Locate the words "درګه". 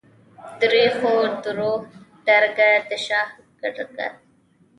2.27-2.69